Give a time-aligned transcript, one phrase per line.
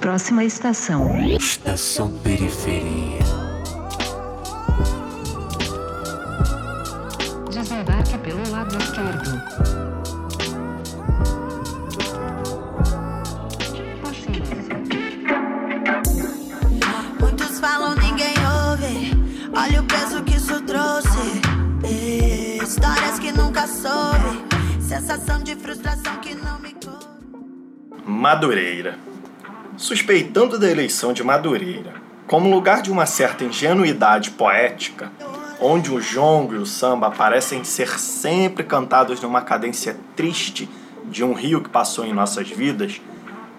[0.00, 1.14] Próxima estação.
[1.26, 3.18] Estação Periferia.
[7.50, 9.42] Desembarque pelo lado esquerdo.
[17.20, 18.34] Muitos falam, ninguém
[18.70, 19.12] ouve.
[19.54, 21.42] Olha o peso que isso trouxe.
[22.62, 24.46] Histórias que nunca soube.
[24.80, 26.70] Sensação de frustração que não me.
[28.06, 29.09] Madureira.
[29.90, 31.94] Suspeitando da eleição de Madureira
[32.28, 35.10] como lugar de uma certa ingenuidade poética,
[35.60, 40.70] onde o jongo e o samba parecem ser sempre cantados numa cadência triste
[41.06, 43.00] de um rio que passou em nossas vidas,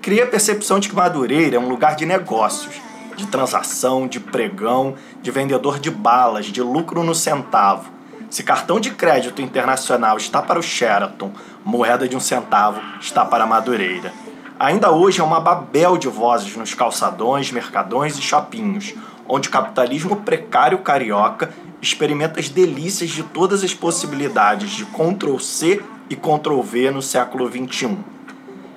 [0.02, 2.76] cria a percepção de que Madureira é um lugar de negócios,
[3.18, 7.92] de transação, de pregão, de vendedor de balas, de lucro no centavo.
[8.30, 11.34] Se cartão de crédito internacional está para o Sheraton,
[11.66, 14.31] moeda de um centavo está para Madureira.
[14.62, 18.94] Ainda hoje é uma babel de vozes nos calçadões, mercadões e shoppinhos,
[19.28, 25.82] onde o capitalismo precário carioca experimenta as delícias de todas as possibilidades de Ctrl-C
[26.12, 27.98] e Ctrl-V no século XXI.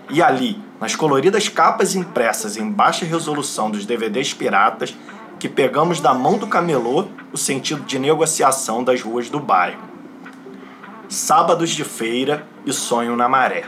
[0.08, 4.96] E ali, nas coloridas capas impressas em baixa resolução dos DVDs piratas,
[5.38, 9.82] que pegamos da mão do camelô o sentido de negociação das ruas do bairro.
[11.10, 13.64] Sábados de feira e sonho na maré.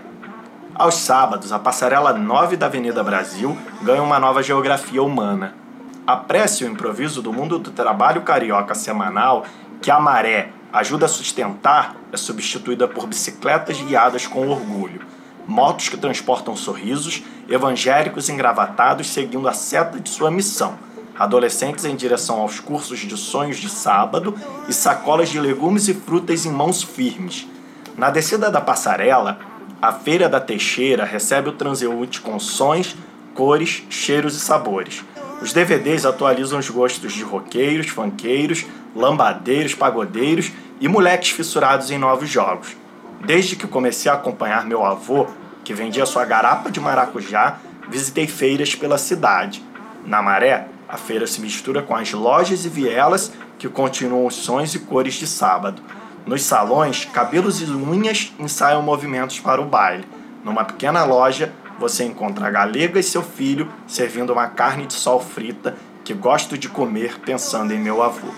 [0.78, 5.54] Aos sábados, a passarela 9 da Avenida Brasil ganha uma nova geografia humana.
[6.06, 9.46] A prece e o improviso do mundo do trabalho carioca semanal,
[9.80, 15.00] que a maré ajuda a sustentar, é substituída por bicicletas guiadas com orgulho,
[15.46, 20.74] motos que transportam sorrisos, evangélicos engravatados seguindo a seta de sua missão,
[21.18, 24.34] adolescentes em direção aos cursos de sonhos de sábado
[24.68, 27.48] e sacolas de legumes e frutas em mãos firmes.
[27.96, 29.55] Na descida da passarela,
[29.86, 32.96] a Feira da Teixeira recebe o transeunte com sons,
[33.32, 35.04] cores, cheiros e sabores.
[35.40, 38.66] Os DVDs atualizam os gostos de roqueiros, funkeiros,
[38.96, 42.76] lambadeiros, pagodeiros e moleques fissurados em novos jogos.
[43.24, 45.28] Desde que comecei a acompanhar meu avô,
[45.62, 47.58] que vendia sua garapa de maracujá,
[47.88, 49.62] visitei feiras pela cidade.
[50.04, 54.74] Na Maré, a feira se mistura com as lojas e vielas que continuam os sons
[54.74, 55.80] e cores de sábado.
[56.26, 60.04] Nos salões, cabelos e unhas ensaiam movimentos para o baile.
[60.44, 65.20] Numa pequena loja, você encontra a galega e seu filho servindo uma carne de sol
[65.20, 68.28] frita que gosto de comer pensando em meu avô.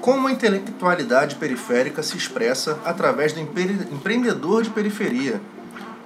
[0.00, 5.40] Como a intelectualidade periférica se expressa através do empre- empreendedor de periferia?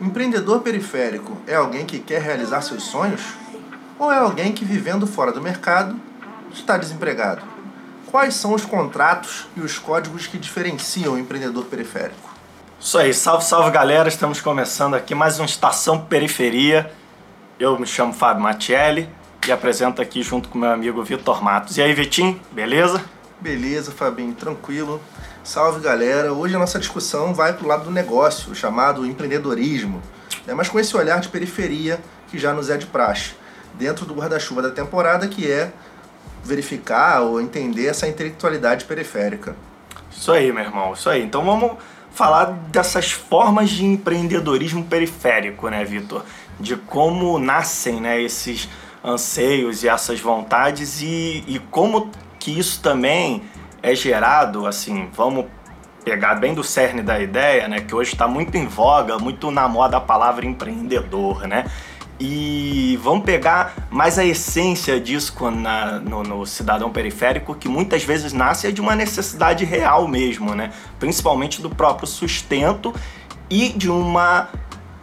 [0.00, 3.22] O empreendedor periférico é alguém que quer realizar seus sonhos?
[3.98, 5.96] Ou é alguém que, vivendo fora do mercado,
[6.52, 7.42] está desempregado?
[8.10, 12.34] Quais são os contratos e os códigos que diferenciam o empreendedor periférico?
[12.80, 16.90] Isso aí, salve, salve galera, estamos começando aqui mais uma Estação Periferia.
[17.60, 19.10] Eu me chamo Fábio Matielli
[19.46, 21.76] e apresento aqui junto com meu amigo Vitor Matos.
[21.76, 23.04] E aí, Vitinho, beleza?
[23.38, 25.02] Beleza, Fabinho, tranquilo.
[25.44, 26.32] Salve galera.
[26.32, 30.02] Hoje a nossa discussão vai para o lado do negócio, chamado empreendedorismo,
[30.46, 30.54] né?
[30.54, 33.32] mas com esse olhar de periferia que já nos é de praxe,
[33.74, 35.72] dentro do guarda-chuva da temporada, que é
[36.44, 39.56] verificar ou entender essa intelectualidade periférica.
[40.10, 41.22] Isso aí, meu irmão, isso aí.
[41.22, 41.72] Então vamos
[42.10, 46.24] falar dessas formas de empreendedorismo periférico, né, Vitor?
[46.58, 48.68] De como nascem né, esses
[49.04, 53.44] anseios e essas vontades e, e como que isso também
[53.82, 55.46] é gerado, assim, vamos
[56.04, 59.68] pegar bem do cerne da ideia, né, que hoje está muito em voga, muito na
[59.68, 61.66] moda a palavra empreendedor, né?
[62.20, 68.32] E vamos pegar mais a essência disso na- no, no cidadão periférico, que muitas vezes
[68.32, 70.72] nasce de uma necessidade real mesmo, né?
[70.98, 72.92] Principalmente do próprio sustento
[73.48, 74.48] e de uma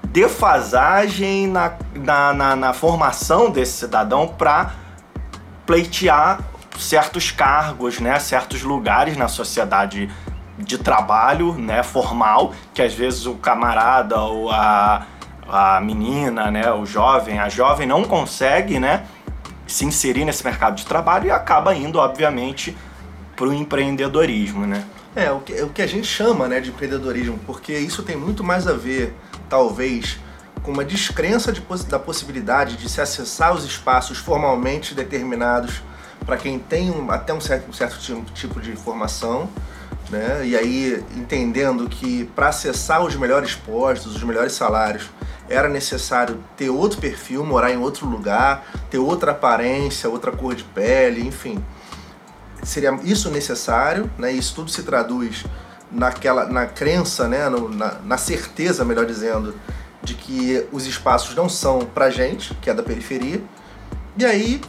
[0.05, 4.73] defasagem na, na, na, na formação desse cidadão para
[5.65, 6.39] pleitear
[6.77, 10.09] certos cargos, né, certos lugares na sociedade
[10.57, 15.05] de trabalho, né, formal, que às vezes o camarada ou a,
[15.47, 19.05] a menina, né, o jovem, a jovem não consegue, né,
[19.67, 22.75] se inserir nesse mercado de trabalho e acaba indo, obviamente,
[23.35, 24.83] para o empreendedorismo, né?
[25.15, 28.43] É, o que, o que a gente chama né, de empreendedorismo, porque isso tem muito
[28.43, 29.15] mais a ver,
[29.49, 30.19] talvez,
[30.61, 35.81] com uma descrença de da possibilidade de se acessar os espaços formalmente determinados
[36.25, 39.47] para quem tem um- até um certo, um certo ti- tipo de formação,
[40.09, 40.41] né?
[40.43, 45.09] e aí entendendo que para acessar os melhores postos, os melhores salários,
[45.49, 50.63] era necessário ter outro perfil, morar em outro lugar, ter outra aparência, outra cor de
[50.63, 51.63] pele, enfim
[52.63, 54.31] seria isso necessário, né?
[54.31, 55.45] Isso tudo se traduz
[55.91, 57.47] naquela, na crença, né?
[57.47, 59.53] No- na, na certeza, melhor dizendo,
[60.01, 63.41] de que os espaços não são pra gente, que é da periferia.
[64.17, 64.61] E aí,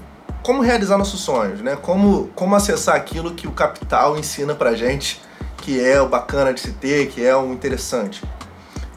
[0.42, 1.76] como realizar nossos sonhos, né?
[1.76, 5.22] Como, como acessar aquilo que o capital ensina pra gente,
[5.58, 8.22] que é o bacana de se ter, que é o interessante.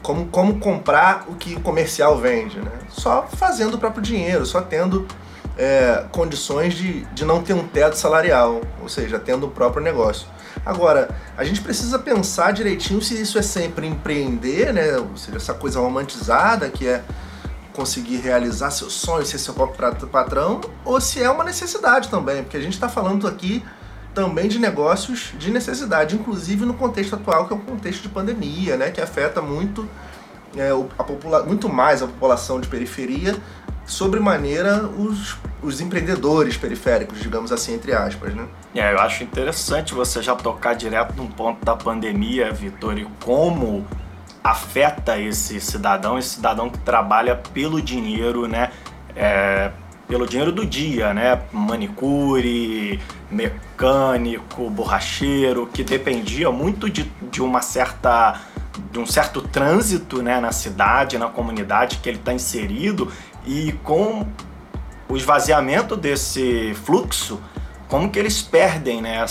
[0.02, 2.72] Como, como comprar o que o comercial vende, né?
[2.88, 5.06] Só fazendo o próprio dinheiro, só tendo
[5.58, 10.26] é, condições de, de não ter um teto salarial, ou seja, tendo o próprio negócio.
[10.64, 14.96] Agora, a gente precisa pensar direitinho se isso é sempre empreender, né?
[14.96, 17.02] Ou seja, essa coisa romantizada que é
[17.72, 22.56] conseguir realizar seus sonhos, ser seu próprio patrão, ou se é uma necessidade também, porque
[22.56, 23.64] a gente está falando aqui
[24.14, 28.76] também de negócios de necessidade, inclusive no contexto atual, que é um contexto de pandemia,
[28.76, 28.90] né?
[28.90, 29.88] Que afeta muito,
[30.56, 33.36] é, a popula muito mais a população de periferia,
[33.86, 38.46] sobremaneira os, os empreendedores periféricos, digamos assim, entre aspas, né?
[38.74, 43.86] É, eu acho interessante você já tocar direto num ponto da pandemia, Vitor, e como
[44.42, 48.70] afeta esse cidadão, esse cidadão que trabalha pelo dinheiro, né?
[49.14, 49.70] É,
[50.10, 51.40] pelo dinheiro do dia, né?
[51.52, 58.40] Manicure, mecânico, borracheiro, que dependia muito de, de uma certa
[58.90, 63.12] de um certo trânsito né, na cidade, na comunidade que ele está inserido
[63.46, 64.26] e com
[65.08, 67.40] o esvaziamento desse fluxo,
[67.88, 69.24] como que eles perdem né,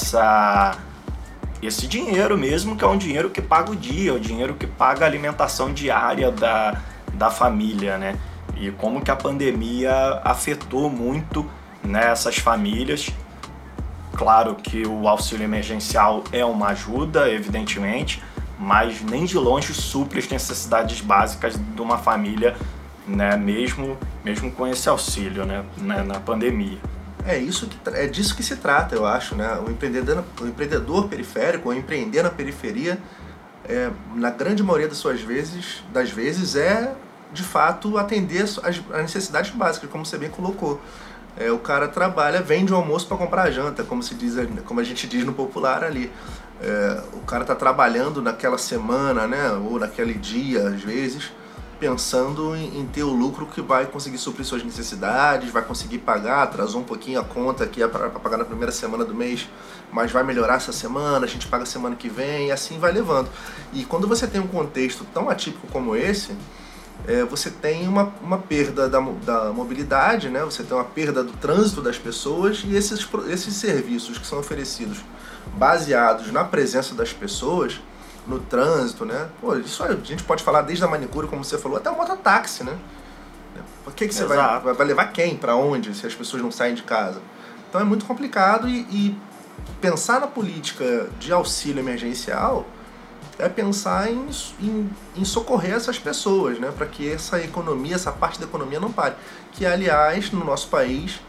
[1.61, 5.03] esse dinheiro mesmo, que é um dinheiro que paga o dia, o dinheiro que paga
[5.03, 6.79] a alimentação diária da,
[7.13, 8.15] da família, né?
[8.59, 11.49] E como que a pandemia afetou muito
[11.83, 13.09] nessas né, famílias.
[14.13, 18.21] Claro que o auxílio emergencial é uma ajuda, evidentemente,
[18.59, 22.55] mas nem de longe supre as necessidades básicas de uma família
[23.09, 23.35] né?
[23.35, 25.65] Mesmo, mesmo com esse auxílio, né?
[25.77, 26.77] Na, na pandemia.
[27.25, 29.59] É isso que é disso que se trata, eu acho, né?
[29.65, 32.97] O empreendedor, o empreendedor periférico, o empreender na periferia,
[33.67, 36.93] é, na grande maioria das suas vezes, das vezes é
[37.31, 40.79] de fato atender as, necessidades básicas, como você bem colocou.
[41.37, 44.35] É, o cara trabalha, vende o almoço para comprar a janta, como se diz,
[44.65, 46.11] como a gente diz no popular ali.
[46.61, 51.31] É, o cara está trabalhando naquela semana, né, ou naquele dia, às vezes,
[51.79, 56.43] pensando em, em, ter o lucro que vai conseguir suprir suas necessidades, vai conseguir pagar,
[56.43, 59.47] atrasou um pouquinho a conta que é para pagar na primeira semana do mês,
[59.89, 63.29] mas vai melhorar essa semana, a gente paga semana que vem e assim vai levando.
[63.71, 66.35] E quando você tem um contexto tão atípico como esse,
[67.07, 70.43] é, você tem uma, uma perda da, da mobilidade, né?
[70.43, 74.99] você tem uma perda do trânsito das pessoas e esses, esses serviços que são oferecidos
[75.55, 77.79] baseados na presença das pessoas
[78.27, 79.27] no trânsito, né?
[79.41, 82.63] Pô, isso a gente pode falar desde a manicure, como você falou, até o mototáxi,
[82.63, 82.77] né?
[83.83, 86.75] Por que, que você vai, vai levar quem para onde se as pessoas não saem
[86.75, 87.19] de casa?
[87.67, 89.19] Então é muito complicado e, e
[89.81, 92.67] pensar na política de auxílio emergencial
[93.39, 94.27] é pensar em,
[94.61, 96.71] em, em socorrer essas pessoas, né?
[96.77, 99.15] Para que essa economia, essa parte da economia não pare.
[99.53, 101.19] Que, aliás, no nosso país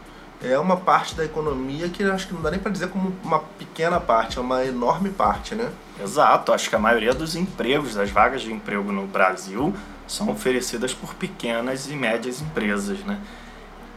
[0.43, 3.39] é uma parte da economia que acho que não dá nem para dizer como uma
[3.39, 5.71] pequena parte, é uma enorme parte, né?
[6.03, 9.73] Exato, acho que a maioria dos empregos, das vagas de emprego no Brasil,
[10.07, 13.19] são oferecidas por pequenas e médias empresas, né?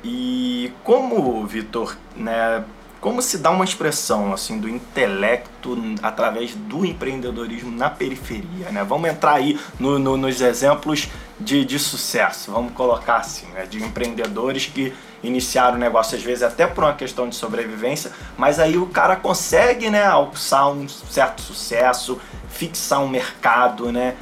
[0.05, 2.62] E como, Vitor, né,
[3.04, 8.82] como se dá uma expressão assim do intelecto através do empreendedorismo na periferia, né?
[8.82, 13.67] Vamos entrar aí no, no, nos exemplos de, de sucesso, vamos colocar assim, né?
[13.67, 18.58] de empreendedores que iniciaram o negócio às vezes até por uma questão de sobrevivência, mas
[18.58, 24.17] aí o cara consegue, né, alçar um certo sucesso, fixar um mercado, né?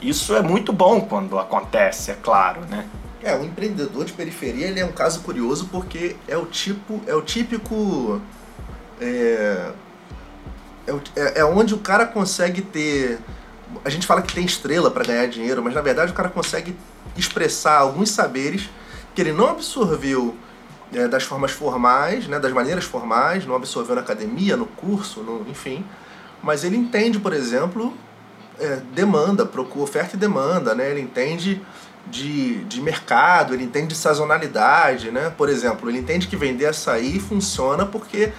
[0.00, 2.86] Isso é muito bom quando acontece, é claro, né?
[3.22, 7.14] É, o empreendedor de periferia ele é um caso curioso porque é o tipo, é
[7.14, 8.20] o típico.
[9.00, 9.72] É,
[11.14, 13.18] é, é onde o cara consegue ter.
[13.84, 16.74] A gente fala que tem estrela para ganhar dinheiro, mas na verdade o cara consegue
[17.16, 18.70] expressar alguns saberes
[19.14, 20.34] que ele não absorveu
[20.92, 25.48] é, das formas formais, né, das maneiras formais, não absorveu na academia, no curso, no,
[25.48, 25.84] enfim,
[26.42, 27.94] mas ele entende, por exemplo,
[28.58, 30.90] é, demanda, procura oferta e demanda, né?
[30.90, 31.60] Ele entende
[32.06, 35.32] de, de mercado, ele entende de sazonalidade, né?
[35.36, 38.32] Por exemplo, ele entende que vender açaí funciona porque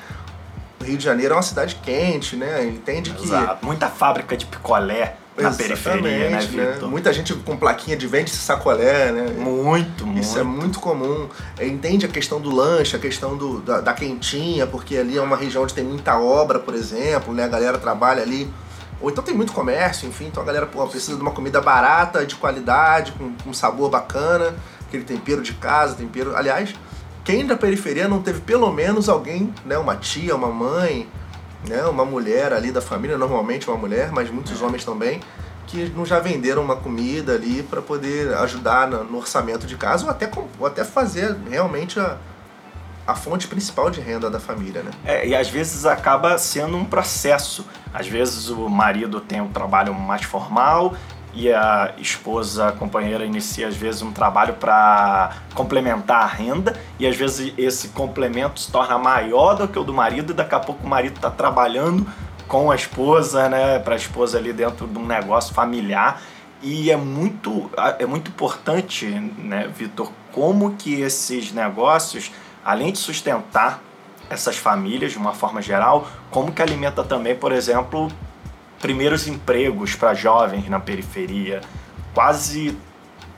[0.79, 2.61] o Rio de Janeiro é uma cidade quente, né?
[2.61, 3.59] Ele entende Exato.
[3.59, 3.65] que...
[3.65, 6.41] Muita fábrica de picolé na Exatamente, periferia, né?
[6.41, 6.87] Né?
[6.87, 9.27] Muita gente com plaquinha de vende sacolé, né?
[9.37, 10.19] Muito, muito.
[10.19, 11.29] Isso é muito comum.
[11.59, 15.37] Entende a questão do lanche, a questão do, da, da quentinha, porque ali é uma
[15.37, 17.45] região onde tem muita obra, por exemplo, né?
[17.45, 18.51] A galera trabalha ali
[19.01, 22.25] ou então tem muito comércio, enfim, então a galera pô, precisa de uma comida barata,
[22.25, 24.55] de qualidade, com, com sabor bacana,
[24.87, 26.35] aquele tempero de casa, tempero.
[26.35, 26.75] Aliás,
[27.23, 31.07] quem da periferia não teve pelo menos alguém, né, uma tia, uma mãe,
[31.67, 34.65] né, uma mulher ali da família, normalmente uma mulher, mas muitos é.
[34.65, 35.19] homens também,
[35.67, 40.05] que não já venderam uma comida ali para poder ajudar no, no, orçamento de casa
[40.05, 40.29] ou até,
[40.59, 42.17] ou até fazer realmente a,
[43.05, 44.91] a fonte principal de renda da família, né?
[45.05, 47.65] É, e às vezes acaba sendo um processo.
[47.93, 50.95] Às vezes o marido tem um trabalho mais formal
[51.33, 57.07] e a esposa, a companheira, inicia às vezes um trabalho para complementar a renda e
[57.07, 60.59] às vezes esse complemento se torna maior do que o do marido e daqui a
[60.59, 62.05] pouco o marido está trabalhando
[62.47, 66.21] com a esposa, né, para a esposa ali dentro de um negócio familiar
[66.61, 72.31] e é muito é muito importante, né, Vitor, como que esses negócios,
[72.63, 73.81] além de sustentar
[74.29, 78.09] essas famílias de uma forma geral, como que alimenta também, por exemplo,
[78.79, 81.61] primeiros empregos para jovens na periferia.
[82.13, 82.77] Quase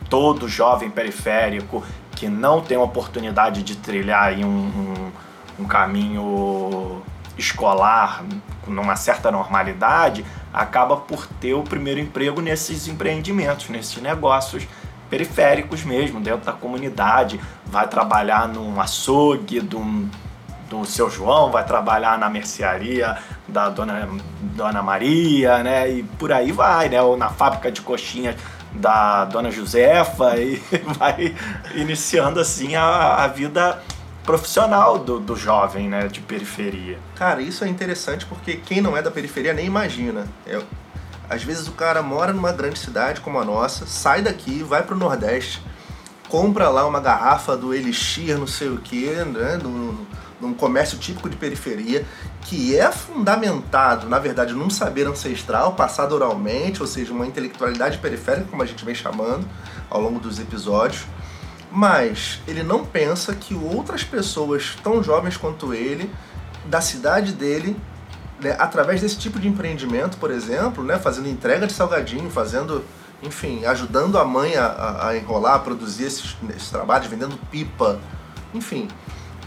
[0.09, 1.83] todo jovem periférico
[2.15, 5.11] que não tem a oportunidade de trilhar um, um,
[5.59, 7.01] um caminho
[7.37, 8.23] escolar
[8.67, 14.67] numa certa normalidade, acaba por ter o primeiro emprego nesses empreendimentos, nesses negócios
[15.13, 17.39] periféricos mesmo, dentro da comunidade.
[17.67, 20.09] Vai trabalhar num açougue, um,
[20.67, 23.15] do seu João, vai trabalhar na mercearia
[23.47, 24.09] da dona,
[24.41, 25.87] dona Maria, né?
[25.87, 26.99] E por aí vai, né?
[26.99, 28.35] Ou na fábrica de coxinhas
[28.71, 30.55] da dona Josefa e
[30.97, 31.35] vai
[31.75, 33.83] iniciando assim a, a vida
[34.23, 36.97] profissional do, do jovem, né, de periferia.
[37.15, 40.25] Cara, isso é interessante porque quem não é da periferia nem imagina.
[40.47, 40.59] É,
[41.29, 44.95] às vezes o cara mora numa grande cidade como a nossa, sai daqui, vai pro
[44.95, 45.61] Nordeste,
[46.29, 50.07] compra lá uma garrafa do Elixir, não sei o que, né, no,
[50.41, 52.05] num comércio típico de periferia,
[52.41, 58.47] que é fundamentado, na verdade, num saber ancestral, passado oralmente, ou seja, uma intelectualidade periférica,
[58.49, 59.47] como a gente vem chamando
[59.89, 61.05] ao longo dos episódios,
[61.71, 66.11] mas ele não pensa que outras pessoas tão jovens quanto ele,
[66.65, 67.75] da cidade dele,
[68.43, 72.83] né, através desse tipo de empreendimento, por exemplo, né, fazendo entrega de salgadinho, fazendo,
[73.21, 77.99] enfim, ajudando a mãe a, a enrolar, a produzir esses, esses trabalhos, vendendo pipa,
[78.53, 78.87] enfim,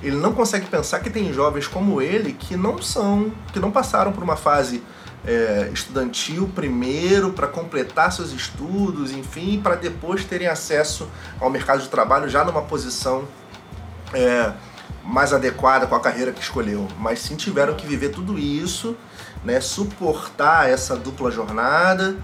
[0.02, 4.12] ele não consegue pensar que tem jovens como ele que não são, que não passaram
[4.12, 4.82] por uma fase
[5.26, 11.08] é, estudantil primeiro para completar seus estudos, enfim, para depois terem acesso
[11.40, 13.26] ao mercado de trabalho já numa posição
[14.14, 14.52] é,
[15.06, 16.88] mais adequada com a carreira que escolheu.
[16.98, 18.96] Mas sim tiveram que viver tudo isso,
[19.44, 22.16] né, suportar essa dupla jornada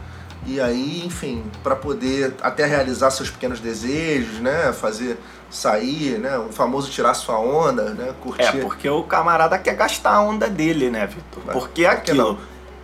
[0.45, 5.17] e aí, enfim, para poder até realizar seus pequenos desejos, né, fazer
[5.49, 6.39] sair, né?
[6.39, 8.15] O famoso tirar sua onda, né?
[8.23, 8.43] Curtir.
[8.59, 11.43] É, porque o camarada quer gastar a onda dele, né, Vitor?
[11.53, 12.39] Porque aquilo,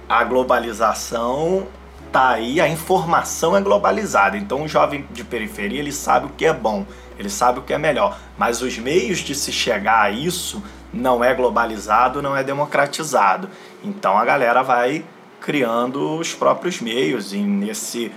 [0.09, 1.67] a globalização
[2.12, 4.37] tá aí, a informação é globalizada.
[4.37, 6.87] Então o jovem de periferia, ele sabe o que é bom,
[7.19, 8.19] ele sabe o que é melhor.
[8.37, 10.62] Mas os meios de se chegar a isso
[10.93, 13.49] não é globalizado, não é democratizado.
[13.83, 15.05] Então a galera vai
[15.41, 18.12] criando os próprios meios e nesse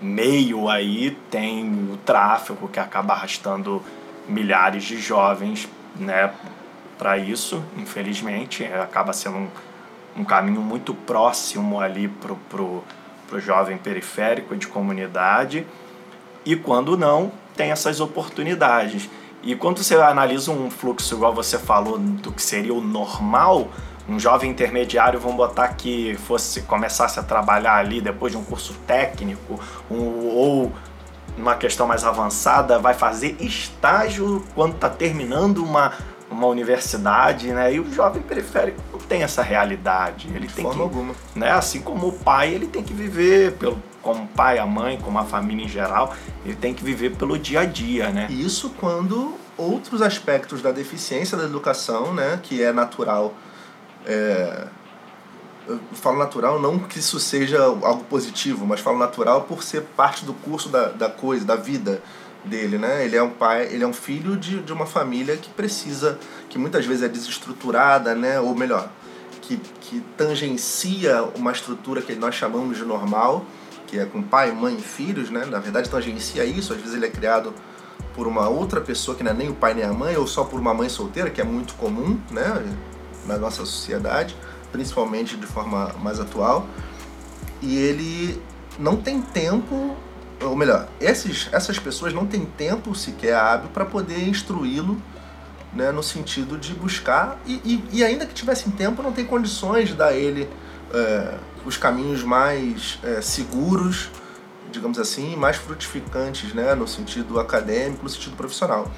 [0.00, 3.82] meio aí tem o tráfico que acaba arrastando
[4.28, 6.32] milhares de jovens né,
[6.96, 8.64] para isso, infelizmente.
[8.64, 9.48] É, acaba sendo um,
[10.18, 12.08] um caminho muito próximo ali
[13.30, 15.64] para o jovem periférico de comunidade.
[16.44, 19.08] E quando não, tem essas oportunidades.
[19.42, 23.68] E quando você analisa um fluxo, igual você falou, do que seria o normal,
[24.08, 28.74] um jovem intermediário, vamos botar que fosse começasse a trabalhar ali depois de um curso
[28.86, 29.58] técnico,
[29.90, 30.72] um, ou
[31.38, 35.92] uma questão mais avançada, vai fazer estágio quando está terminando uma,
[36.30, 37.72] uma universidade, né?
[37.72, 40.28] E o jovem periférico tem essa realidade.
[40.28, 41.14] Ele de tem forma que, alguma.
[41.34, 41.50] né?
[41.50, 45.24] Assim como o pai, ele tem que viver pelo como pai, a mãe, como a
[45.24, 48.28] família em geral, ele tem que viver pelo dia a dia, né?
[48.30, 53.34] Isso quando outros aspectos da deficiência da educação, né, que é natural
[54.06, 54.68] é,
[55.68, 60.24] eu falo natural não que isso seja algo positivo, mas falo natural por ser parte
[60.24, 62.02] do curso da, da coisa, da vida
[62.44, 63.04] dele, né?
[63.04, 66.58] Ele é um pai, ele é um filho de, de uma família que precisa, que
[66.58, 68.40] muitas vezes é desestruturada, né?
[68.40, 68.90] Ou melhor,
[69.50, 73.44] que, que tangencia uma estrutura que nós chamamos de normal,
[73.86, 75.44] que é com pai, mãe e filhos, né?
[75.46, 77.52] Na verdade tangencia isso, às vezes ele é criado
[78.14, 80.44] por uma outra pessoa que não é nem o pai nem a mãe, ou só
[80.44, 82.76] por uma mãe solteira, que é muito comum, né?
[83.26, 84.36] na nossa sociedade,
[84.70, 86.66] principalmente de forma mais atual.
[87.60, 88.40] E ele
[88.78, 89.96] não tem tempo,
[90.40, 95.00] ou melhor, esses, essas pessoas não têm tempo sequer hábil para poder instruí-lo
[95.72, 99.88] né, no sentido de buscar, e, e, e, ainda que tivessem tempo, não tem condições
[99.88, 100.48] de dar ele
[100.92, 101.34] é,
[101.64, 104.10] os caminhos mais é, seguros,
[104.72, 108.90] digamos assim, mais frutificantes né, no sentido acadêmico, no sentido profissional.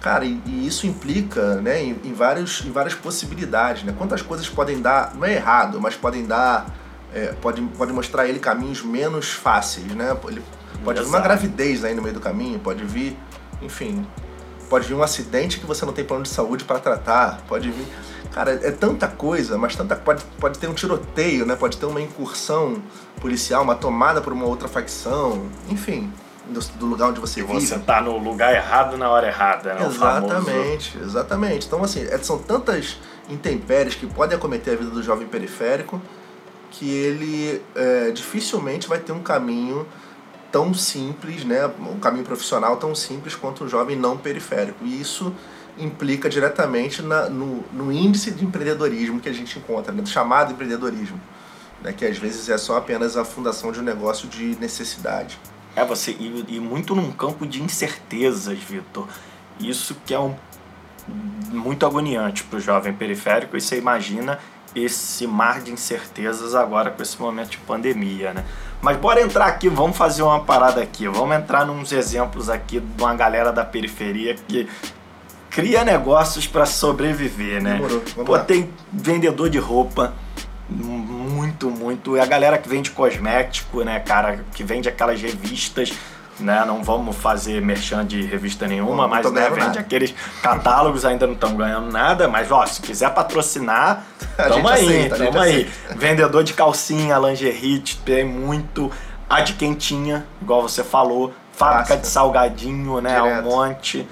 [0.00, 3.84] Cara, e, e, isso implica né, em, em, vários, em várias possibilidades.
[3.84, 3.94] Né?
[3.96, 6.66] Quantas coisas podem dar, não é errado, mas podem dar
[7.14, 10.16] é, pode, pode mostrar a ele caminhos menos fáceis, né?
[10.26, 10.42] Ele
[10.82, 13.16] pode vir uma gravidez aí no meio do caminho, pode vir,
[13.60, 14.06] enfim,
[14.72, 17.86] pode vir um acidente que você não tem plano de saúde para tratar, pode vir.
[18.32, 21.54] Cara, é tanta coisa, mas tanta pode, pode ter um tiroteio, né?
[21.54, 22.82] Pode ter uma incursão
[23.20, 26.10] policial, uma tomada por uma outra facção, enfim,
[26.48, 27.60] do, do lugar onde você E vive.
[27.60, 29.86] você tá no lugar errado na hora errada, né?
[29.86, 31.66] Exatamente, exatamente.
[31.66, 32.96] Então, assim, é- são tantas
[33.28, 36.00] intempéries que podem acometer a vida do jovem periférico
[36.70, 39.86] que ele é, dificilmente vai ter um caminho
[40.52, 41.66] tão simples, né?
[41.80, 44.84] Um caminho profissional tão simples quanto um jovem não periférico.
[44.84, 45.34] E isso
[45.78, 50.02] implica diretamente na- no, no índice de empreendedorismo que a gente encontra, né?
[50.02, 51.18] do chamado empreendedorismo,
[51.82, 51.92] né?
[51.94, 55.40] que às vezes é só apenas a fundação de um negócio de necessidade.
[55.74, 56.10] É, você.
[56.12, 59.08] E, e muito num campo de incertezas, Vitor.
[59.58, 60.34] Isso que é um,
[61.50, 63.56] muito agoniante para o jovem periférico.
[63.56, 64.38] E você imagina
[64.74, 68.44] esse mar de incertezas agora com esse momento de pandemia, né?
[68.82, 71.06] Mas bora entrar aqui, vamos fazer uma parada aqui.
[71.06, 74.68] Vamos entrar nos exemplos aqui de uma galera da periferia que
[75.48, 77.74] cria negócios para sobreviver, né?
[77.74, 78.40] Demorou, vamos Pô, lá.
[78.40, 80.12] tem vendedor de roupa,
[80.68, 82.16] muito, muito.
[82.16, 85.92] E a galera que vende cosmético, né, cara, que vende aquelas revistas,
[86.40, 86.64] né?
[86.66, 89.80] Não vamos fazer merchan de revista nenhuma, mas né, vende nada.
[89.80, 94.04] aqueles catálogos, ainda não estão ganhando nada, mas ó, se quiser patrocinar,
[94.38, 95.70] A tamo aí, aceita, tamo aí.
[95.96, 98.90] Vendedor de calcinha, lingerie, tem muito.
[99.28, 103.18] A de quentinha, igual você falou, fábrica de salgadinho, né?
[103.20, 103.46] Direto.
[103.48, 104.08] Um monte,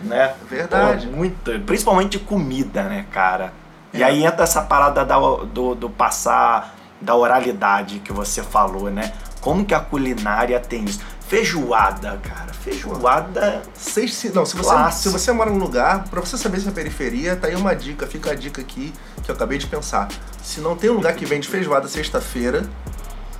[0.00, 0.34] né?
[0.48, 1.06] Verdade.
[1.06, 3.52] Pô, muita, principalmente comida, né, cara?
[3.92, 4.06] E É.
[4.06, 9.12] aí entra essa parada da, do, do passar da oralidade que você falou, né?
[9.40, 11.00] Como que a culinária tem isso?
[11.28, 12.52] Feijoada, cara.
[12.52, 13.62] Feijoada.
[13.74, 16.70] Seis, se, não, se você, se você mora num lugar, pra você saber se é
[16.70, 20.08] periferia, tá aí uma dica, fica a dica aqui que eu acabei de pensar.
[20.42, 22.64] Se não tem um lugar que vende feijoada sexta-feira,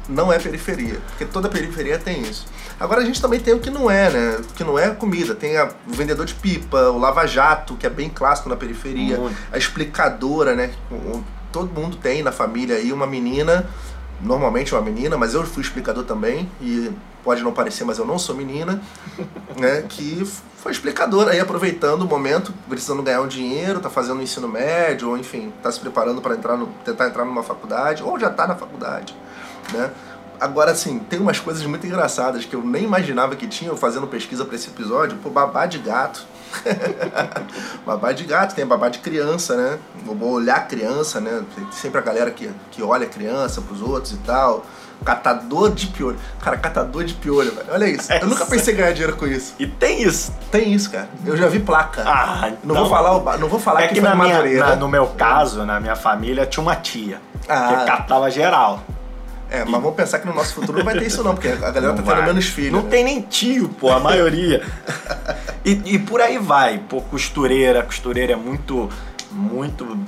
[0.09, 2.47] não é periferia, porque toda periferia tem isso.
[2.81, 4.37] Agora a gente também tem o que não é, né?
[4.41, 5.35] O que não é comida.
[5.35, 9.37] Tem a- o vendedor de pipa, o lava-jato, que é bem clássico na periferia, Muito.
[9.53, 10.73] a explicadora, né?
[11.53, 13.67] Todo mundo tem na família aí uma menina,
[14.21, 16.91] normalmente uma menina, mas eu fui explicador também, e
[17.25, 18.81] pode não parecer, mas eu não sou menina,
[19.59, 19.83] né?
[19.89, 20.25] Que
[20.59, 25.09] foi explicadora aí, aproveitando o momento, precisando ganhar um dinheiro, tá fazendo o ensino médio,
[25.09, 28.47] ou enfim, tá se preparando para entrar no, tentar entrar numa faculdade, ou já tá
[28.47, 29.17] na faculdade,
[29.73, 29.91] né?
[30.41, 34.45] Agora, assim, tem umas coisas muito engraçadas que eu nem imaginava que tinha, fazendo pesquisa
[34.45, 36.27] para esse episódio, pô, babá de gato.
[37.87, 39.79] babá de gato, tem babá de criança, né?
[40.05, 41.43] Vou olhar criança, né?
[41.55, 44.67] Tem sempre a galera que, que olha criança pros outros e tal.
[45.05, 46.17] Catador de piolho.
[46.41, 47.67] Cara, catador de piolho, velho.
[47.71, 48.13] Olha isso.
[48.13, 49.55] Eu nunca pensei em ganhar dinheiro com isso.
[49.59, 50.33] E tem isso.
[50.51, 51.09] Tem isso, cara.
[51.25, 52.03] Eu já vi placa.
[52.07, 54.29] Ah, não então- vou falar, o ba- não vou falar é que, que na minha,
[54.35, 54.67] Madureira.
[54.69, 57.69] na- no meu caso, na minha família, tinha uma tia Ah.
[57.81, 58.83] que catava geral.
[59.51, 61.57] É, mas vamos pensar que no nosso futuro não vai ter isso não, porque a
[61.57, 62.17] galera Não tá vai.
[62.17, 62.73] tendo menos filhos.
[62.73, 62.89] Não né?
[62.91, 64.65] tem nem tio, pô, a maioria.
[65.65, 66.79] e, e por aí vai.
[66.79, 68.89] Pô, costureira, costureira é muito,
[69.31, 70.07] muito, mu-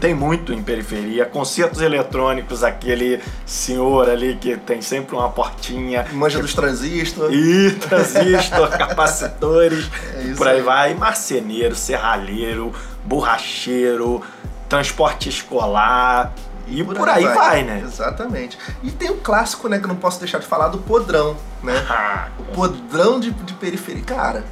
[0.00, 1.24] tem muito em periferia.
[1.26, 6.06] Concertos eletrônicos, aquele senhor ali que tem sempre uma portinha.
[6.12, 7.36] Manja dos transistores.
[7.36, 10.62] E transistor, capacitores, É por aí aí.
[10.62, 10.94] vai.
[10.94, 12.72] Marceneiro, serralheiro,
[13.04, 14.22] borracheiro,
[14.68, 16.32] transporte escolar.
[16.66, 17.82] E por, aí vai, né?
[17.84, 18.56] Exatamente.
[18.82, 21.84] E tem o clássico, né, que eu não posso deixar de falar do podrão, né?
[21.90, 24.04] Ah, O podrão de, de periferia.
[24.04, 24.44] Cara,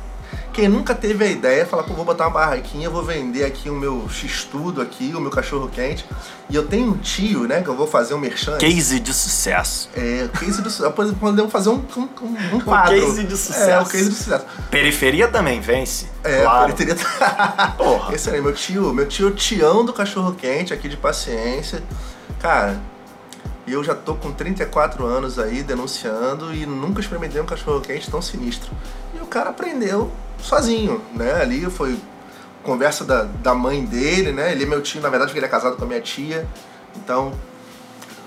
[0.59, 3.77] quem nunca teve a ideia, falar, pô, vou botar uma barraquinha, vou vender aqui o
[3.77, 6.05] meu x-tudo aqui, o meu cachorro quente.
[6.51, 8.59] E eu tenho um tio, né, que eu vou fazer um merchan.
[8.59, 9.89] case de sucesso.
[9.95, 10.93] É, case do sucesso.
[10.93, 12.93] Podemos fazer um, um, um, um quadro.
[12.93, 13.71] case de sucesso.
[13.71, 14.47] É, o case do sucesso.
[14.69, 16.09] Periferia também vence.
[16.25, 16.65] É, claro.
[16.65, 16.97] ele teria.
[17.79, 18.13] Porra.
[18.13, 21.85] Esse aí, meu tio, meu tio Tião do Cachorro Quente aqui de paciência.
[22.41, 22.81] Cara,
[23.65, 28.21] eu já tô com 34 anos aí denunciando e nunca experimentei um cachorro quente tão
[28.21, 28.73] sinistro.
[29.15, 31.41] E o cara aprendeu sozinho, né?
[31.43, 31.99] Ali foi
[32.63, 34.53] conversa da, da mãe dele, né?
[34.53, 36.47] Ele é meu tio, na verdade, porque ele é casado com a minha tia.
[36.97, 37.33] Então,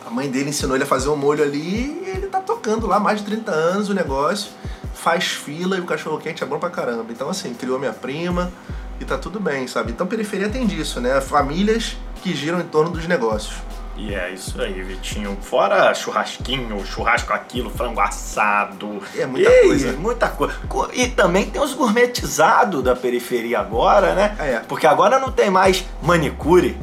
[0.06, 3.00] a mãe dele ensinou ele a fazer um molho ali e ele tá tocando lá
[3.00, 4.52] mais de 30 anos o negócio,
[4.94, 7.12] faz fila e o cachorro quente é bom pra caramba.
[7.12, 8.52] Então, assim, criou minha prima
[9.00, 9.92] e tá tudo bem, sabe?
[9.92, 11.22] Então, periferia tem disso, né?
[11.22, 13.56] Famílias que giram em torno dos negócios.
[14.04, 15.38] E é isso aí, Vitinho.
[15.42, 19.00] Fora churrasquinho, churrasco aquilo, frango assado.
[19.16, 19.92] É muita Ei, coisa.
[19.94, 20.56] Muita coisa.
[20.94, 24.36] E também tem os gourmetizados da periferia agora, né?
[24.40, 24.60] É.
[24.68, 26.76] Porque agora não tem mais manicure,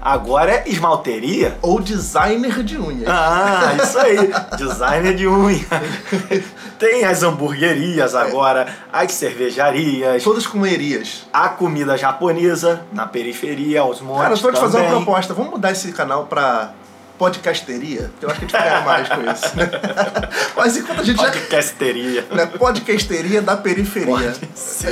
[0.00, 1.58] agora é esmalteria.
[1.62, 3.06] Ou designer de unha.
[3.08, 4.16] Ah, isso aí.
[4.56, 5.64] Designer de unha.
[6.78, 11.26] Tem as hamburguerias agora, as cervejarias, Todas com erias.
[11.32, 15.34] a comida japonesa na periferia, aos montes Cara, eu tô te fazer uma proposta.
[15.34, 16.72] Vamos mudar esse canal pra
[17.20, 19.54] podcasteria, eu acho que a gente ganha mais com isso.
[19.54, 19.70] Né?
[20.56, 21.30] Mas enquanto a gente já.
[21.30, 22.26] Podcasteria.
[22.30, 24.34] Né, podcasteria da periferia.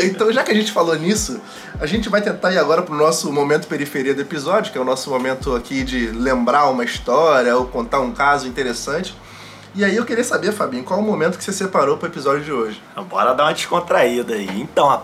[0.05, 1.41] Então, já que a gente falou nisso,
[1.81, 4.85] a gente vai tentar ir agora pro nosso momento periferia do episódio, que é o
[4.85, 9.17] nosso momento aqui de lembrar uma história ou contar um caso interessante.
[9.75, 12.45] E aí eu queria saber, Fabinho, qual é o momento que você separou pro episódio
[12.45, 12.83] de hoje?
[13.09, 14.51] Bora dar uma descontraída aí.
[14.61, 15.03] Então,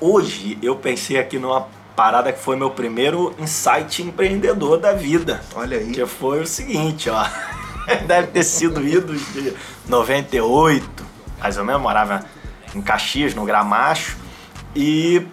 [0.00, 1.66] hoje eu pensei aqui numa
[2.00, 5.42] parada que foi meu primeiro insight empreendedor da vida.
[5.54, 5.92] Olha aí.
[5.92, 7.26] Que foi o seguinte, ó.
[8.08, 9.54] Deve ter sido ido de
[9.86, 11.04] 98,
[11.38, 12.24] mais ou menos, morava
[12.74, 14.16] em Caxias, no Gramacho.
[14.74, 15.26] E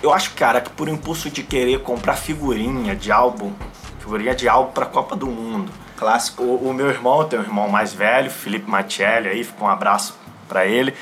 [0.00, 3.52] eu acho, cara, que por impulso de querer comprar figurinha de álbum,
[3.98, 5.72] figurinha de álbum pra Copa do Mundo.
[5.96, 6.44] Clássico.
[6.44, 10.16] O, o meu irmão, tem um irmão mais velho, Felipe Machelli, aí fica um abraço
[10.46, 10.94] pra ele.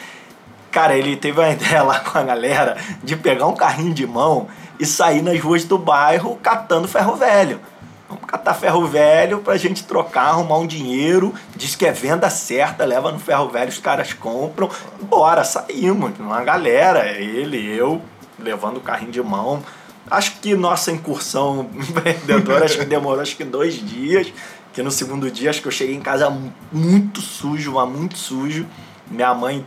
[0.75, 4.49] Cara, ele teve uma ideia lá com a galera de pegar um carrinho de mão
[4.79, 7.61] e sair nas ruas do bairro catando ferro velho.
[8.09, 11.33] Vamos catar ferro velho pra gente trocar, arrumar um dinheiro.
[11.55, 14.69] Diz que é venda certa, leva no ferro velho, os caras compram.
[15.03, 16.11] Bora, saímos.
[16.19, 18.03] Uma galera, ele, eu,
[18.37, 19.63] levando o carrinho de mão.
[20.11, 24.33] Acho que nossa incursão empreendedora acho que demorou acho que dois dias.
[24.73, 26.37] Que no segundo dia acho que eu cheguei em casa
[26.73, 28.67] muito sujo, mas muito sujo.
[29.09, 29.65] Minha mãe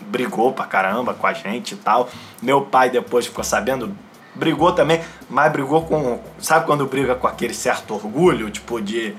[0.00, 2.08] brigou pra caramba com a gente e tal.
[2.42, 3.94] Meu pai depois ficou sabendo,
[4.34, 6.20] brigou também, mas brigou com.
[6.38, 8.50] Sabe quando briga com aquele certo orgulho?
[8.50, 9.14] Tipo de.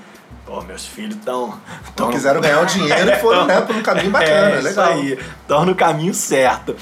[0.46, 1.58] Pô, meus filhos estão.
[1.98, 4.92] Não quiseram ganhar o dinheiro e foram né, por um caminho bacana, é, isso legal.
[4.92, 5.12] aí.
[5.12, 6.76] Estão no caminho certo.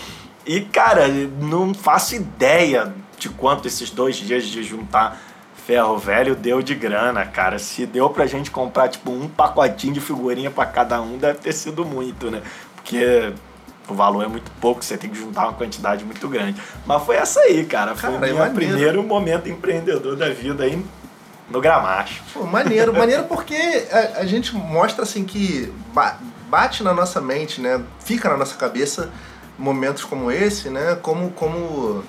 [0.47, 1.07] E, cara,
[1.41, 5.21] não faço ideia de quanto esses dois dias de juntar
[5.69, 7.59] ferro velho deu de grana, cara.
[7.59, 11.53] Se deu pra gente comprar, tipo, um pacotinho de figurinha pra cada um, deve ter
[11.53, 12.41] sido muito, né?
[12.75, 13.35] Porque
[13.89, 16.61] o valor é muito pouco, você tem que juntar uma quantidade muito grande.
[16.87, 17.95] Mas foi essa aí, cara.
[17.95, 20.85] Foi o é meu primeiro momento empreendedor da vida aí
[21.51, 22.23] no Gramacho.
[22.33, 27.61] Pô, maneiro, maneiro porque a, a gente mostra assim que ba- bate na nossa mente,
[27.61, 27.83] né?
[28.01, 29.11] Fica na nossa cabeça
[29.59, 30.97] momentos como esse, né?
[31.01, 32.05] Como, como,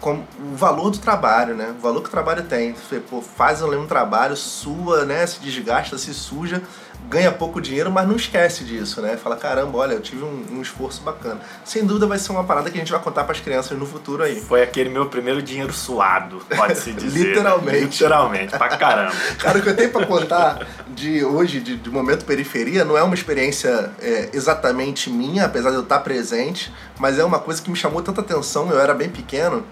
[0.00, 1.74] como o valor do trabalho, né?
[1.78, 2.74] O valor que o trabalho tem.
[2.74, 5.26] Você pô, faz ali um trabalho, sua, né?
[5.26, 6.62] Se desgasta, se suja,
[7.08, 9.16] ganha pouco dinheiro, mas não esquece disso, né?
[9.16, 11.40] Fala, caramba, olha, eu tive um, um esforço bacana.
[11.64, 13.86] Sem dúvida vai ser uma parada que a gente vai contar para as crianças no
[13.86, 14.40] futuro aí.
[14.40, 17.18] Foi aquele meu primeiro dinheiro suado, pode-se dizer.
[17.18, 17.26] né?
[17.26, 17.80] Literalmente.
[17.80, 19.14] Literalmente, pra caramba.
[19.38, 23.02] Cara, o que eu tenho pra contar de hoje, de, de momento periferia, não é
[23.02, 27.70] uma experiência é, exatamente minha, apesar de eu estar presente, mas é uma coisa que
[27.70, 28.70] me chamou tanta atenção.
[28.70, 29.64] Eu era bem pequeno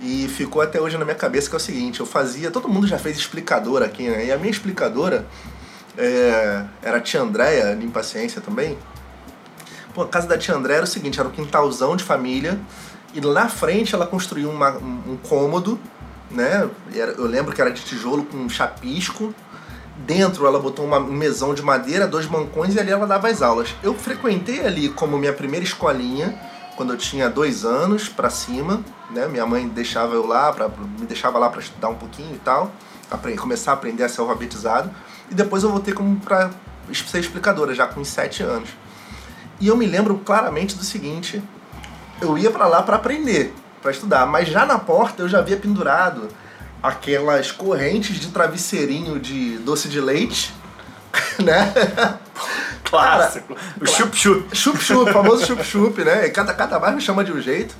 [0.00, 2.50] e ficou até hoje na minha cabeça que é o seguinte: eu fazia.
[2.50, 4.26] Todo mundo já fez explicadora aqui, né?
[4.26, 5.26] E a minha explicadora
[5.96, 8.78] é, era a tia Andréia, de Impaciência também.
[9.94, 12.58] Pô, a casa da tia André era o seguinte, era um quintalzão de família,
[13.14, 15.78] e na frente ela construiu uma- um, um cômodo,
[16.30, 16.68] né?
[16.92, 19.32] Eu lembro que era de tijolo com um chapisco.
[19.98, 23.40] Dentro ela botou uma- um mesão de madeira, dois bancões, e ali ela dava as
[23.40, 23.72] aulas.
[23.84, 26.36] Eu frequentei ali como minha primeira escolinha,
[26.76, 29.28] quando eu tinha dois anos pra cima, né?
[29.28, 32.72] Minha mãe deixava eu lá, pra, me deixava lá pra estudar um pouquinho e tal,
[33.38, 34.90] começar a aprender a ser alfabetizado.
[35.30, 36.50] E depois eu voltei como pra
[36.92, 38.68] ser explicadora, já com uns sete anos.
[39.60, 41.42] E eu me lembro claramente do seguinte:
[42.20, 45.56] eu ia pra lá pra aprender, pra estudar, mas já na porta eu já havia
[45.56, 46.28] pendurado
[46.82, 50.52] aquelas correntes de travesseirinho de doce de leite,
[51.42, 51.72] né?
[52.84, 53.56] Clássico.
[53.80, 54.54] o chup-chup.
[54.54, 56.28] Chup-chup, famoso chup-chup, né?
[56.28, 57.74] Cada, cada bairro chama de um jeito.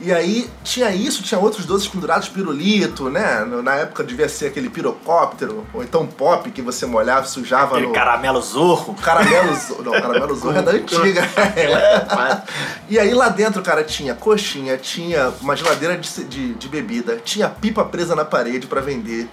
[0.00, 3.44] E aí tinha isso, tinha outros doces pendurados, pirulito, né?
[3.62, 7.92] Na época devia ser aquele pirocóptero, ou então pop que você molhava, sujava Aquele no...
[7.92, 8.92] caramelo zorro.
[8.94, 9.82] Caramelo Zorro.
[9.84, 11.22] Não, caramelo Zorro é da antiga.
[12.88, 17.48] E aí lá dentro, cara, tinha coxinha, tinha uma geladeira de, de, de bebida, tinha
[17.48, 19.28] pipa presa na parede pra vender.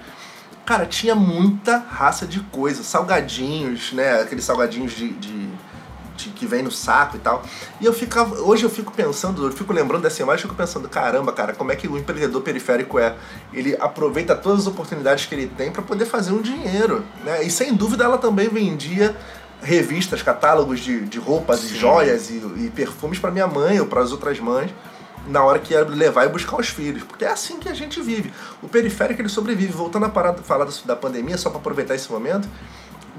[0.65, 2.83] Cara, tinha muita raça de coisa.
[2.83, 4.21] Salgadinhos, né?
[4.21, 5.49] Aqueles salgadinhos de- de-
[6.29, 7.43] que vem no saco e tal.
[7.79, 8.35] E eu ficava.
[8.41, 11.71] Hoje eu fico pensando, eu fico lembrando dessa imagem, eu fico pensando, caramba, cara, como
[11.71, 13.15] é que o empreendedor periférico é?
[13.51, 17.03] Ele aproveita todas as oportunidades que ele tem pra poder fazer um dinheiro.
[17.23, 17.43] Né?
[17.43, 19.15] E sem dúvida ela também vendia
[19.61, 21.75] revistas, catálogos de, de roupas e Sim.
[21.75, 24.71] joias e, e perfumes pra minha mãe ou para as outras mães
[25.27, 27.03] na hora que ia levar e buscar os filhos.
[27.03, 28.33] Porque é assim que a gente vive.
[28.61, 29.71] O periférico ele sobrevive.
[29.71, 32.47] Voltando a parada, falar da, da pandemia, só para aproveitar esse momento,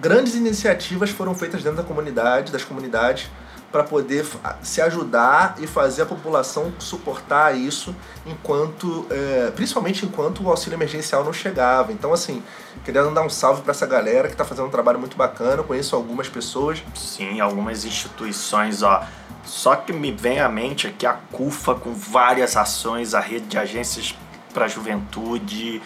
[0.03, 3.31] grandes iniciativas foram feitas dentro da comunidade, das comunidades,
[3.71, 4.27] para poder
[4.61, 7.95] se ajudar e fazer a população suportar isso
[8.27, 11.93] enquanto, é, principalmente enquanto o auxílio emergencial não chegava.
[11.93, 12.43] Então, assim,
[12.85, 15.59] queria dar um salve para essa galera que está fazendo um trabalho muito bacana.
[15.59, 16.83] Eu conheço algumas pessoas.
[16.95, 19.05] Sim, algumas instituições, ó.
[19.45, 23.57] Só que me vem à mente aqui a CUFA com várias ações, a rede de
[23.57, 24.15] agências
[24.53, 25.81] para juventude.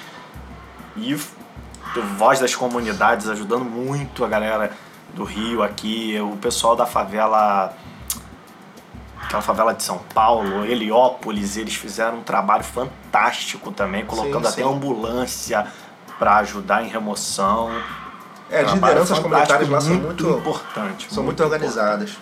[0.96, 1.16] E
[1.94, 4.70] do Voz das Comunidades, ajudando muito a galera
[5.14, 7.74] do Rio aqui, o pessoal da favela
[9.26, 14.62] aquela favela de São Paulo, Heliópolis, eles fizeram um trabalho fantástico também, colocando Sim, até
[14.62, 14.68] sim.
[14.68, 15.66] ambulância
[16.18, 17.70] para ajudar em remoção.
[18.48, 22.16] É, as lideranças comunitárias lá são muito, importante, são muito organizadas.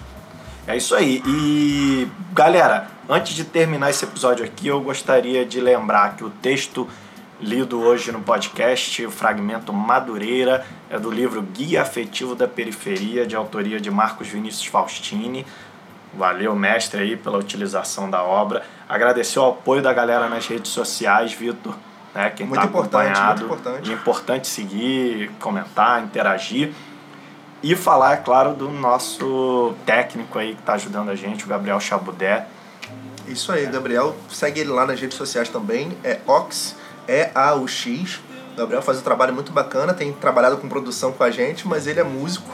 [0.67, 1.23] É isso aí.
[1.27, 6.89] E galera, antes de terminar esse episódio aqui, eu gostaria de lembrar que o texto
[7.41, 13.35] lido hoje no podcast, o fragmento Madureira, é do livro Guia Afetivo da Periferia, de
[13.35, 15.47] autoria de Marcos Vinícius Faustini.
[16.15, 18.63] Valeu, mestre, aí, pela utilização da obra.
[18.89, 21.75] Agradecer o apoio da galera nas redes sociais, Vitor.
[22.15, 23.47] Né, quem Muito tá importante, acompanhado.
[23.47, 23.91] muito importante.
[23.91, 26.73] É importante seguir, comentar, interagir.
[27.61, 31.81] E falar, é claro, do nosso técnico aí que está ajudando a gente, o Gabriel
[31.81, 32.47] Chabudé.
[33.27, 34.15] Isso aí, Gabriel.
[34.29, 35.97] Segue ele lá nas redes sociais também.
[36.05, 36.77] É Ox,
[37.09, 38.21] E-A-U-X.
[38.57, 42.01] Gabriel faz um trabalho muito bacana, tem trabalhado com produção com a gente, mas ele
[42.01, 42.49] é músico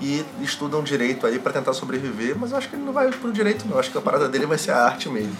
[0.00, 3.08] e estuda um direito aí para tentar sobreviver, mas eu acho que ele não vai
[3.10, 5.36] pro direito não, acho que a parada dele vai ser a arte mesmo.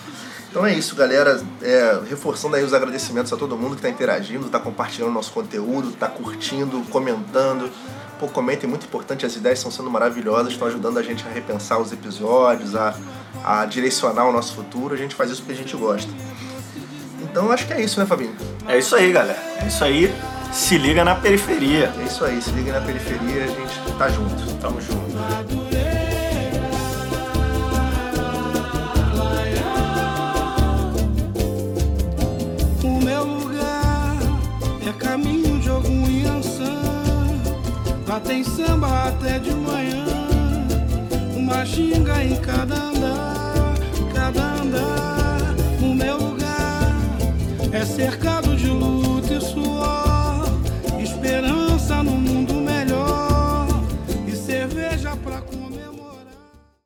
[0.51, 1.41] Então é isso, galera.
[1.63, 5.91] É, reforçando aí os agradecimentos a todo mundo que está interagindo, está compartilhando nosso conteúdo,
[5.91, 7.71] está curtindo, comentando.
[8.19, 11.79] Pô, comentem, muito importante, as ideias estão sendo maravilhosas, estão ajudando a gente a repensar
[11.79, 12.97] os episódios, a,
[13.45, 14.95] a direcionar o nosso futuro.
[14.95, 16.11] A gente faz isso porque a gente gosta.
[17.21, 18.35] Então acho que é isso, né, Fabinho?
[18.69, 19.39] É isso aí, galera.
[19.63, 20.15] É isso aí.
[20.53, 21.91] Se liga na periferia.
[21.99, 24.55] É isso aí, se liga na periferia, a gente tá junto.
[24.61, 25.17] Tamo junto.
[32.85, 34.17] O meu lugar
[34.87, 36.83] é caminho de algum Iansã.
[38.07, 40.05] Lá tem samba até de manhã.
[41.35, 43.75] Uma xinga em cada andar,
[44.15, 45.55] cada andar.
[45.81, 46.93] O meu lugar
[47.73, 48.38] é cercado.